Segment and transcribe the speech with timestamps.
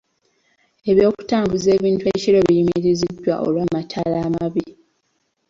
[0.91, 4.65] Eby'okutambuza ebintu ekiro biyimiriziddwa olw'amataala amabi.